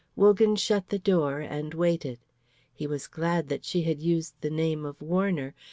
[0.15, 2.17] Wogan shut the door and waited.
[2.73, 5.53] He was glad that she had used the name of Warner.